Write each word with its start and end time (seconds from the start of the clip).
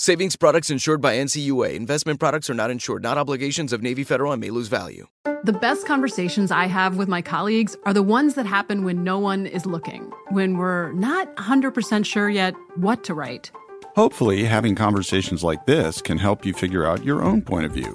Savings 0.00 0.36
products 0.36 0.70
insured 0.70 1.00
by 1.00 1.16
NCUA. 1.16 1.74
Investment 1.74 2.20
products 2.20 2.48
are 2.48 2.54
not 2.54 2.70
insured, 2.70 3.02
not 3.02 3.18
obligations 3.18 3.72
of 3.72 3.82
Navy 3.82 4.04
Federal 4.04 4.30
and 4.30 4.40
may 4.40 4.50
lose 4.50 4.68
value. 4.68 5.08
The 5.42 5.52
best 5.52 5.88
conversations 5.88 6.52
I 6.52 6.66
have 6.66 6.96
with 6.96 7.08
my 7.08 7.20
colleagues 7.20 7.76
are 7.84 7.92
the 7.92 8.04
ones 8.04 8.34
that 8.34 8.46
happen 8.46 8.84
when 8.84 9.02
no 9.02 9.18
one 9.18 9.44
is 9.44 9.66
looking, 9.66 10.12
when 10.30 10.56
we're 10.56 10.92
not 10.92 11.34
100% 11.34 12.06
sure 12.06 12.30
yet 12.30 12.54
what 12.76 13.02
to 13.04 13.14
write. 13.14 13.50
Hopefully, 13.96 14.44
having 14.44 14.76
conversations 14.76 15.42
like 15.42 15.66
this 15.66 16.00
can 16.00 16.16
help 16.16 16.46
you 16.46 16.52
figure 16.52 16.86
out 16.86 17.04
your 17.04 17.24
own 17.24 17.42
point 17.42 17.66
of 17.66 17.72
view. 17.72 17.92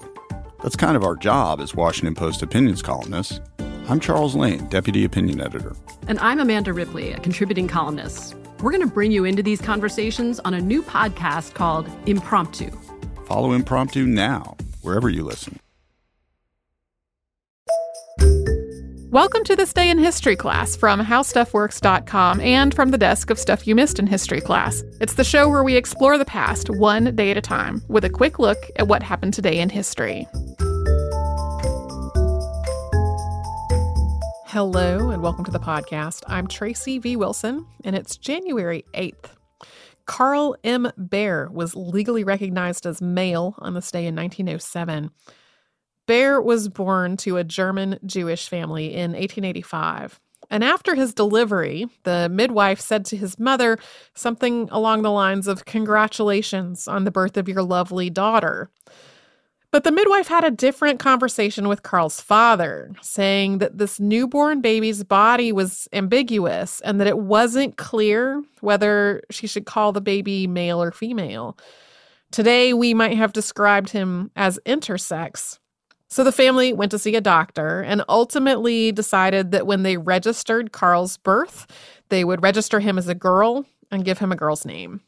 That's 0.61 0.75
kind 0.75 0.97
of 0.97 1.05
our 1.05 1.15
job 1.15 1.61
as 1.61 1.73
Washington 1.73 2.15
Post 2.15 2.43
opinions 2.43 2.81
columnists. 2.81 3.39
I'm 3.87 4.01
Charles 4.01 4.35
Lane, 4.35 4.67
Deputy 4.67 5.05
Opinion 5.05 5.39
Editor. 5.39 5.73
And 6.09 6.19
I'm 6.19 6.41
Amanda 6.41 6.73
Ripley, 6.73 7.13
a 7.13 7.19
contributing 7.21 7.69
columnist. 7.69 8.35
We're 8.63 8.71
going 8.71 8.87
to 8.87 8.93
bring 8.93 9.11
you 9.11 9.25
into 9.25 9.43
these 9.43 9.59
conversations 9.59 10.39
on 10.39 10.53
a 10.53 10.61
new 10.61 10.81
podcast 10.81 11.53
called 11.53 11.85
Impromptu. 12.05 12.71
Follow 13.25 13.51
Impromptu 13.51 14.05
now, 14.05 14.55
wherever 14.81 15.09
you 15.09 15.25
listen. 15.25 15.59
Welcome 19.11 19.43
to 19.43 19.57
this 19.57 19.73
day 19.73 19.89
in 19.89 19.97
history 19.97 20.37
class 20.37 20.77
from 20.77 21.01
howstuffworks.com 21.01 22.39
and 22.39 22.73
from 22.73 22.91
the 22.91 22.97
desk 22.97 23.29
of 23.29 23.37
Stuff 23.37 23.67
You 23.67 23.75
Missed 23.75 23.99
in 23.99 24.07
History 24.07 24.39
class. 24.39 24.81
It's 25.01 25.15
the 25.15 25.25
show 25.25 25.49
where 25.49 25.65
we 25.65 25.75
explore 25.75 26.17
the 26.17 26.23
past 26.23 26.69
one 26.69 27.13
day 27.17 27.31
at 27.31 27.37
a 27.37 27.41
time 27.41 27.83
with 27.89 28.05
a 28.05 28.09
quick 28.09 28.39
look 28.39 28.59
at 28.77 28.87
what 28.87 29.03
happened 29.03 29.33
today 29.33 29.59
in 29.59 29.67
history. 29.67 30.25
Hello, 34.53 35.09
and 35.09 35.23
welcome 35.23 35.43
to 35.45 35.49
the 35.49 35.59
podcast. 35.59 36.21
I'm 36.27 36.45
Tracy 36.45 36.99
V. 36.99 37.15
Wilson, 37.15 37.65
and 37.83 37.95
it's 37.95 38.17
January 38.17 38.85
8th. 38.93 39.31
Carl 40.05 40.55
M. 40.63 40.91
Baer 40.95 41.49
was 41.51 41.75
legally 41.75 42.23
recognized 42.23 42.85
as 42.85 43.01
male 43.01 43.55
on 43.57 43.73
this 43.73 43.89
day 43.89 44.05
in 44.05 44.15
1907. 44.15 45.09
Baer 46.05 46.39
was 46.39 46.69
born 46.69 47.17
to 47.17 47.37
a 47.37 47.43
German 47.43 47.97
Jewish 48.05 48.47
family 48.47 48.93
in 48.93 49.13
1885. 49.13 50.19
And 50.51 50.63
after 50.63 50.93
his 50.93 51.15
delivery, 51.15 51.87
the 52.03 52.29
midwife 52.29 52.79
said 52.79 53.05
to 53.05 53.17
his 53.17 53.39
mother 53.39 53.79
something 54.13 54.69
along 54.71 55.01
the 55.01 55.09
lines 55.09 55.47
of, 55.47 55.65
Congratulations 55.65 56.87
on 56.87 57.05
the 57.05 57.11
birth 57.11 57.37
of 57.37 57.49
your 57.49 57.63
lovely 57.63 58.11
daughter. 58.11 58.69
But 59.73 59.83
the 59.85 59.91
midwife 59.91 60.27
had 60.27 60.43
a 60.43 60.51
different 60.51 60.99
conversation 60.99 61.67
with 61.67 61.81
Carl's 61.81 62.21
father, 62.21 62.91
saying 63.01 63.57
that 63.57 63.79
this 63.79 63.99
newborn 63.99 64.61
baby's 64.61 65.03
body 65.03 65.51
was 65.51 65.87
ambiguous 65.91 66.79
and 66.81 67.01
that 67.01 67.07
it 67.07 67.17
wasn't 67.17 67.75
clear 67.75 68.43
whether 68.61 69.23
she 69.31 69.47
should 69.47 69.65
call 69.65 69.91
the 69.91 69.99
baby 69.99 70.45
male 70.45 70.79
or 70.79 70.91
female. 70.91 71.57
Today, 72.31 72.71
we 72.73 72.93
might 72.93 73.17
have 73.17 73.33
described 73.33 73.89
him 73.89 74.29
as 74.35 74.59
intersex. 74.63 75.57
So 76.07 76.23
the 76.23 76.31
family 76.31 76.71
went 76.71 76.91
to 76.91 76.99
see 76.99 77.15
a 77.15 77.21
doctor 77.21 77.81
and 77.81 78.03
ultimately 78.07 78.91
decided 78.91 79.49
that 79.53 79.65
when 79.65 79.81
they 79.81 79.97
registered 79.97 80.71
Carl's 80.71 81.17
birth, 81.17 81.65
they 82.09 82.23
would 82.23 82.43
register 82.43 82.79
him 82.79 82.99
as 82.99 83.07
a 83.07 83.15
girl 83.15 83.65
and 83.89 84.05
give 84.05 84.19
him 84.19 84.31
a 84.31 84.35
girl's 84.35 84.67
name. 84.67 85.01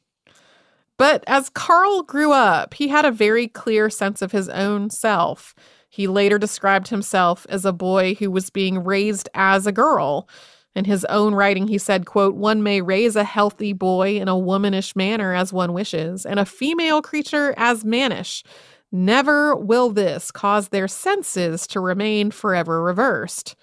But 0.98 1.24
as 1.28 1.50
Carl 1.50 2.04
grew 2.04 2.32
up, 2.32 2.74
he 2.76 2.88
had 2.88 3.06
a 3.06 3.12
very 3.12 3.48
clear 3.48 3.90
sense 3.90 4.22
of 4.22 4.32
his 4.32 4.48
own 4.50 4.90
self. 4.90 5.54
He 5.90 6.08
later 6.08 6.38
described 6.38 6.88
himself 6.88 7.46
as 7.50 7.66
a 7.66 7.74
boy 7.74 8.16
who 8.16 8.32
was 8.32 8.50
being 8.50 8.84
raised 8.84 9.30
as 9.34 9.68
a 9.68 9.72
girl. 9.72 10.28
In 10.76 10.86
his 10.86 11.06
own 11.06 11.34
writing, 11.34 11.68
he 11.68 11.78
said, 11.78 12.06
quote, 12.06 12.36
One 12.36 12.62
may 12.62 12.82
raise 12.82 13.16
a 13.16 13.24
healthy 13.24 13.72
boy 13.72 14.18
in 14.18 14.28
a 14.28 14.38
womanish 14.38 14.96
manner 14.96 15.34
as 15.34 15.54
one 15.54 15.74
wishes, 15.74 16.26
and 16.26 16.40
a 16.40 16.46
female 16.46 17.02
creature 17.02 17.54
as 17.56 17.86
mannish. 17.86 18.44
Never 18.92 19.56
will 19.56 19.90
this 19.90 20.32
cause 20.32 20.70
their 20.70 20.88
senses 20.88 21.66
to 21.68 21.80
remain 21.80 22.32
forever 22.32 22.82
reversed. 22.82 23.56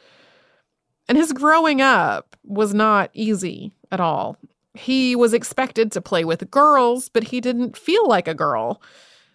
And 1.08 1.18
his 1.18 1.32
growing 1.32 1.80
up 1.80 2.36
was 2.44 2.72
not 2.72 3.10
easy 3.12 3.72
at 3.90 4.00
all. 4.00 4.38
He 4.74 5.14
was 5.14 5.34
expected 5.34 5.92
to 5.92 6.00
play 6.00 6.24
with 6.24 6.50
girls, 6.50 7.08
but 7.08 7.24
he 7.24 7.40
didn't 7.40 7.76
feel 7.76 8.06
like 8.08 8.28
a 8.28 8.34
girl. 8.34 8.82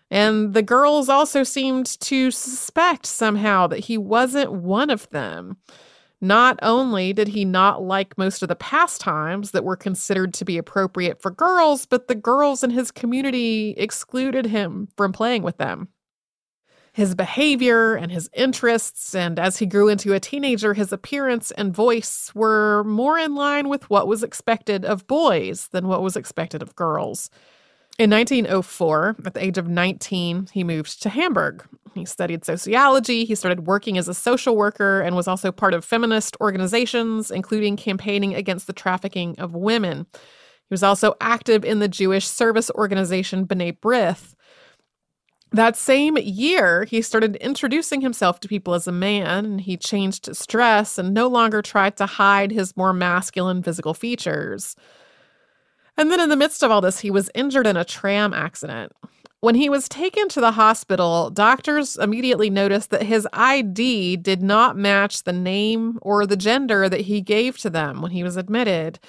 And 0.09 0.53
the 0.53 0.63
girls 0.63 1.09
also 1.09 1.43
seemed 1.43 1.85
to 2.01 2.31
suspect 2.31 3.05
somehow 3.05 3.67
that 3.67 3.79
he 3.79 3.97
wasn't 3.97 4.53
one 4.53 4.89
of 4.89 5.09
them. 5.09 5.57
Not 6.19 6.57
only 6.63 7.13
did 7.13 7.27
he 7.27 7.45
not 7.45 7.83
like 7.83 8.17
most 8.17 8.41
of 8.41 8.49
the 8.49 8.55
pastimes 8.55 9.51
that 9.51 9.63
were 9.63 9.75
considered 9.75 10.33
to 10.35 10.45
be 10.45 10.57
appropriate 10.57 11.21
for 11.21 11.29
girls, 11.29 11.85
but 11.85 12.07
the 12.07 12.15
girls 12.15 12.63
in 12.63 12.71
his 12.71 12.89
community 12.89 13.75
excluded 13.77 14.47
him 14.47 14.87
from 14.97 15.11
playing 15.13 15.43
with 15.43 15.57
them 15.57 15.89
his 16.97 17.13
behavior 17.13 17.93
and 17.93 18.11
his 18.11 18.27
interests, 18.33 19.13
and 19.13 19.37
as 19.37 19.57
he 19.57 19.67
grew 19.67 19.87
into 19.87 20.13
a 20.13 20.19
teenager, 20.19 20.73
his 20.73 20.91
appearance 20.91 21.51
and 21.51 21.71
voice 21.71 22.31
were 22.33 22.83
more 22.85 23.19
in 23.19 23.35
line 23.35 23.69
with 23.69 23.87
what 23.87 24.07
was 24.07 24.23
expected 24.23 24.83
of 24.83 25.05
boys 25.05 25.67
than 25.67 25.87
what 25.87 26.01
was 26.01 26.15
expected 26.15 26.63
of 26.63 26.75
girls. 26.75 27.29
In 27.99 28.09
1904, 28.09 29.17
at 29.27 29.35
the 29.35 29.43
age 29.43 29.59
of 29.59 29.67
19, 29.67 30.47
he 30.51 30.63
moved 30.63 30.99
to 31.03 31.09
Hamburg. 31.09 31.63
He 31.93 32.03
studied 32.03 32.43
sociology, 32.43 33.25
he 33.25 33.35
started 33.35 33.67
working 33.67 33.99
as 33.99 34.07
a 34.07 34.15
social 34.15 34.57
worker, 34.57 34.99
and 35.01 35.15
was 35.15 35.27
also 35.27 35.51
part 35.51 35.75
of 35.75 35.85
feminist 35.85 36.35
organizations, 36.41 37.29
including 37.29 37.77
campaigning 37.77 38.33
against 38.33 38.65
the 38.65 38.73
trafficking 38.73 39.37
of 39.37 39.53
women. 39.53 40.07
He 40.15 40.73
was 40.73 40.81
also 40.81 41.13
active 41.21 41.63
in 41.63 41.77
the 41.77 41.87
Jewish 41.87 42.25
service 42.25 42.71
organization 42.71 43.45
B'nai 43.45 43.79
B'rith, 43.79 44.33
that 45.51 45.75
same 45.75 46.17
year, 46.17 46.83
he 46.85 47.01
started 47.01 47.35
introducing 47.37 48.01
himself 48.01 48.39
to 48.41 48.47
people 48.47 48.73
as 48.73 48.87
a 48.87 48.91
man, 48.91 49.45
and 49.45 49.61
he 49.61 49.77
changed 49.77 50.25
his 50.25 50.45
dress 50.45 50.97
and 50.97 51.13
no 51.13 51.27
longer 51.27 51.61
tried 51.61 51.97
to 51.97 52.05
hide 52.05 52.51
his 52.51 52.75
more 52.75 52.93
masculine 52.93 53.63
physical 53.63 53.93
features. 53.93 54.75
And 55.95 56.11
then, 56.11 56.19
in 56.19 56.29
the 56.29 56.35
midst 56.35 56.63
of 56.63 56.71
all 56.71 56.81
this, 56.81 56.99
he 56.99 57.09
was 57.09 57.31
injured 57.33 57.65
in 57.65 57.77
a 57.77 57.85
tram 57.85 58.33
accident. 58.33 58.91
When 59.39 59.55
he 59.55 59.69
was 59.69 59.87
taken 59.87 60.29
to 60.29 60.41
the 60.41 60.51
hospital, 60.51 61.29
doctors 61.29 61.95
immediately 61.95 62.49
noticed 62.49 62.89
that 62.89 63.03
his 63.03 63.27
ID 63.33 64.17
did 64.17 64.41
not 64.41 64.75
match 64.75 65.23
the 65.23 65.33
name 65.33 65.99
or 66.01 66.25
the 66.25 66.35
gender 66.35 66.89
that 66.89 67.01
he 67.01 67.21
gave 67.21 67.57
to 67.59 67.69
them 67.69 68.01
when 68.01 68.11
he 68.11 68.23
was 68.23 68.35
admitted. 68.35 68.99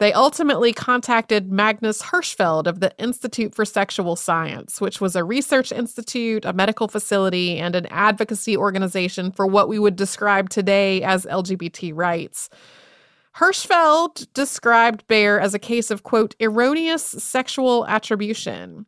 They 0.00 0.12
ultimately 0.12 0.72
contacted 0.72 1.52
Magnus 1.52 2.02
Hirschfeld 2.02 2.66
of 2.66 2.80
the 2.80 2.92
Institute 2.98 3.54
for 3.54 3.64
Sexual 3.64 4.16
Science, 4.16 4.80
which 4.80 5.00
was 5.00 5.14
a 5.14 5.22
research 5.22 5.70
institute, 5.70 6.44
a 6.44 6.52
medical 6.52 6.88
facility, 6.88 7.58
and 7.58 7.76
an 7.76 7.86
advocacy 7.86 8.56
organization 8.56 9.30
for 9.30 9.46
what 9.46 9.68
we 9.68 9.78
would 9.78 9.94
describe 9.94 10.50
today 10.50 11.02
as 11.02 11.26
LGBT 11.26 11.92
rights. 11.94 12.50
Hirschfeld 13.36 14.32
described 14.34 15.06
Baer 15.06 15.38
as 15.38 15.54
a 15.54 15.60
case 15.60 15.90
of, 15.90 16.02
quote, 16.02 16.34
erroneous 16.40 17.04
sexual 17.04 17.86
attribution. 17.86 18.86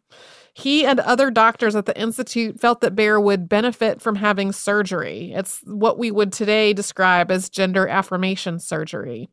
He 0.55 0.87
and 0.87 1.01
other 1.01 1.31
doctors 1.31 1.77
at 1.77 1.87
the 1.87 2.01
Institute 2.01 2.59
felt 2.59 2.81
that 2.81 2.97
Baer 2.97 3.21
would 3.21 3.49
benefit 3.49 4.01
from 4.01 4.17
having 4.17 4.53
surgery. 4.53 5.33
It's 5.35 5.61
what 5.65 5.99
we 5.99 6.11
would 6.11 6.33
today 6.33 6.73
describe 6.73 7.31
as 7.31 7.49
gender 7.49 7.87
affirmation 7.87 8.59
surgery. 8.59 9.29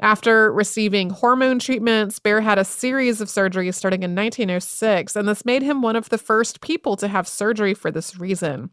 After 0.00 0.52
receiving 0.52 1.10
hormone 1.10 1.58
treatments, 1.58 2.20
Baer 2.20 2.40
had 2.40 2.58
a 2.58 2.64
series 2.64 3.20
of 3.20 3.28
surgeries 3.28 3.74
starting 3.74 4.04
in 4.04 4.14
1906, 4.14 5.16
and 5.16 5.26
this 5.26 5.44
made 5.44 5.62
him 5.62 5.82
one 5.82 5.96
of 5.96 6.08
the 6.08 6.18
first 6.18 6.60
people 6.60 6.96
to 6.96 7.08
have 7.08 7.26
surgery 7.26 7.74
for 7.74 7.90
this 7.90 8.18
reason. 8.18 8.70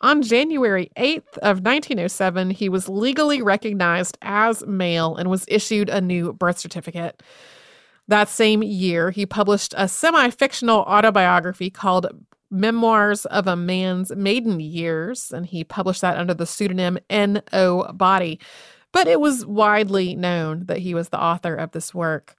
On 0.00 0.22
January 0.22 0.90
8th 0.96 1.38
of 1.38 1.64
1907, 1.64 2.50
he 2.50 2.68
was 2.68 2.88
legally 2.90 3.40
recognized 3.40 4.18
as 4.20 4.64
male 4.66 5.16
and 5.16 5.30
was 5.30 5.46
issued 5.48 5.88
a 5.88 6.00
new 6.00 6.32
birth 6.34 6.58
certificate. 6.58 7.22
That 8.06 8.28
same 8.28 8.62
year, 8.62 9.10
he 9.10 9.26
published 9.26 9.74
a 9.76 9.88
semi 9.88 10.28
fictional 10.30 10.80
autobiography 10.80 11.70
called 11.70 12.06
Memoirs 12.50 13.24
of 13.26 13.46
a 13.46 13.56
Man's 13.56 14.14
Maiden 14.14 14.60
Years, 14.60 15.32
and 15.32 15.46
he 15.46 15.64
published 15.64 16.02
that 16.02 16.16
under 16.16 16.32
the 16.32 16.46
pseudonym 16.46 16.98
N.O. 17.10 17.92
Body. 17.92 18.38
But 18.92 19.06
it 19.06 19.20
was 19.20 19.46
widely 19.46 20.14
known 20.14 20.66
that 20.66 20.78
he 20.78 20.94
was 20.94 21.10
the 21.10 21.22
author 21.22 21.54
of 21.54 21.72
this 21.72 21.94
work. 21.94 22.36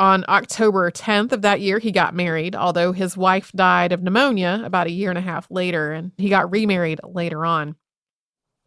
On 0.00 0.24
October 0.28 0.90
10th 0.92 1.32
of 1.32 1.42
that 1.42 1.60
year, 1.60 1.80
he 1.80 1.90
got 1.90 2.14
married, 2.14 2.54
although 2.54 2.92
his 2.92 3.16
wife 3.16 3.50
died 3.52 3.90
of 3.90 4.02
pneumonia 4.02 4.62
about 4.64 4.86
a 4.86 4.92
year 4.92 5.10
and 5.10 5.18
a 5.18 5.22
half 5.22 5.50
later, 5.50 5.92
and 5.92 6.12
he 6.16 6.28
got 6.28 6.50
remarried 6.50 7.00
later 7.04 7.44
on. 7.44 7.74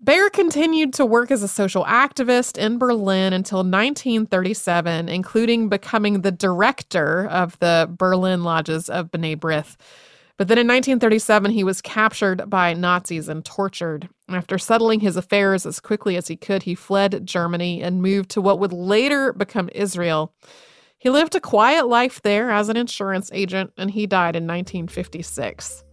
Baer 0.03 0.31
continued 0.31 0.93
to 0.95 1.05
work 1.05 1.29
as 1.29 1.43
a 1.43 1.47
social 1.47 1.85
activist 1.85 2.57
in 2.57 2.79
Berlin 2.79 3.33
until 3.33 3.59
1937, 3.59 5.07
including 5.07 5.69
becoming 5.69 6.21
the 6.21 6.31
director 6.31 7.27
of 7.27 7.57
the 7.59 7.87
Berlin 7.97 8.43
Lodges 8.43 8.89
of 8.89 9.11
B'nai 9.11 9.37
B'rith. 9.37 9.75
But 10.41 10.47
then 10.47 10.57
in 10.57 10.65
1937, 10.65 11.51
he 11.51 11.63
was 11.63 11.83
captured 11.83 12.49
by 12.49 12.73
Nazis 12.73 13.29
and 13.29 13.45
tortured. 13.45 14.09
After 14.27 14.57
settling 14.57 14.99
his 14.99 15.15
affairs 15.15 15.67
as 15.67 15.79
quickly 15.79 16.17
as 16.17 16.29
he 16.29 16.35
could, 16.35 16.63
he 16.63 16.73
fled 16.73 17.27
Germany 17.27 17.83
and 17.83 18.01
moved 18.01 18.31
to 18.31 18.41
what 18.41 18.57
would 18.57 18.73
later 18.73 19.33
become 19.33 19.69
Israel. 19.75 20.33
He 20.97 21.11
lived 21.11 21.35
a 21.35 21.39
quiet 21.39 21.87
life 21.87 22.23
there 22.23 22.49
as 22.49 22.69
an 22.69 22.75
insurance 22.75 23.29
agent, 23.31 23.71
and 23.77 23.91
he 23.91 24.07
died 24.07 24.35
in 24.35 24.47
1956. 24.47 25.83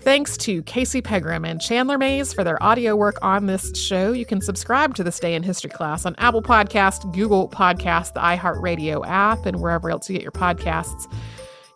Thanks 0.00 0.36
to 0.38 0.64
Casey 0.64 1.00
Pegram 1.00 1.44
and 1.44 1.60
Chandler 1.60 1.96
Mays 1.96 2.32
for 2.32 2.42
their 2.42 2.60
audio 2.60 2.96
work 2.96 3.18
on 3.22 3.46
this 3.46 3.70
show. 3.78 4.10
You 4.10 4.26
can 4.26 4.40
subscribe 4.40 4.96
to 4.96 5.04
This 5.04 5.20
Day 5.20 5.36
in 5.36 5.44
History 5.44 5.70
class 5.70 6.04
on 6.04 6.16
Apple 6.18 6.42
Podcast, 6.42 7.14
Google 7.14 7.48
Podcast, 7.48 8.14
the 8.14 8.20
iHeartRadio 8.20 9.06
app, 9.06 9.46
and 9.46 9.60
wherever 9.60 9.92
else 9.92 10.10
you 10.10 10.14
get 10.14 10.22
your 10.22 10.32
podcasts. 10.32 11.06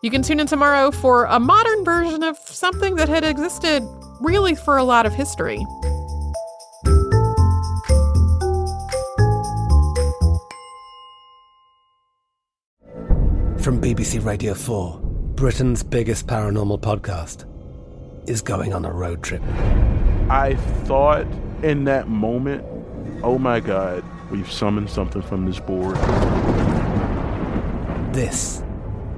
You 0.05 0.11
can 0.11 0.21
tune 0.21 0.39
in 0.39 0.45
tomorrow 0.45 0.91
for 0.91 1.25
a 1.25 1.39
modern 1.39 1.83
version 1.83 2.21
of 2.21 2.37
something 2.37 2.95
that 2.97 3.09
had 3.09 3.23
existed 3.23 3.81
really 4.21 4.53
for 4.53 4.77
a 4.77 4.83
lot 4.83 5.07
of 5.07 5.15
history. 5.15 5.57
From 13.57 13.81
BBC 13.81 14.23
Radio 14.23 14.53
4, 14.53 14.99
Britain's 15.33 15.81
biggest 15.81 16.27
paranormal 16.27 16.81
podcast 16.81 17.45
is 18.29 18.43
going 18.43 18.75
on 18.75 18.85
a 18.85 18.91
road 18.91 19.23
trip. 19.23 19.41
I 20.29 20.53
thought 20.83 21.25
in 21.63 21.85
that 21.85 22.07
moment, 22.07 22.63
oh 23.23 23.39
my 23.39 23.59
God, 23.59 24.03
we've 24.29 24.51
summoned 24.51 24.91
something 24.91 25.23
from 25.23 25.47
this 25.47 25.59
board. 25.59 25.95
This 28.13 28.61